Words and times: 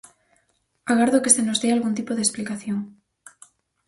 Agardo 0.91 1.23
que 1.23 1.33
se 1.35 1.41
nos 1.47 1.59
dea 1.61 1.73
algún 1.75 1.93
tipo 1.99 2.11
de 2.15 2.23
explicación. 2.25 2.79